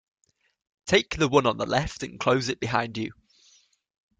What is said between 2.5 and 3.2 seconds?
behind you.